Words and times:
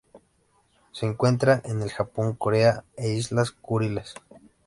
Se 0.93 1.05
encuentra 1.05 1.61
en 1.63 1.83
el 1.83 1.91
Japón, 1.91 2.33
Corea 2.35 2.83
e 2.97 3.09
Islas 3.11 3.51
Kuriles. 3.51 4.15